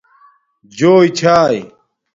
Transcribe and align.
جݸݵ 0.77 1.07
چھائئ 1.17 1.59